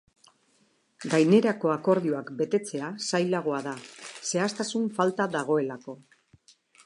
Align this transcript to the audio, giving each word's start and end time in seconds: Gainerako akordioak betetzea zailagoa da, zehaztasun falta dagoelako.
Gainerako 1.13 1.73
akordioak 1.73 2.31
betetzea 2.39 2.89
zailagoa 3.09 3.61
da, 3.67 3.75
zehaztasun 4.33 4.91
falta 4.99 5.31
dagoelako. 5.39 5.99